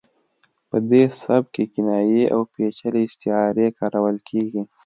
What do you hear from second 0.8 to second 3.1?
دې سبک کې کنایې او پیچلې